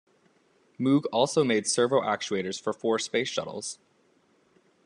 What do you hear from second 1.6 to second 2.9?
servo-actuators for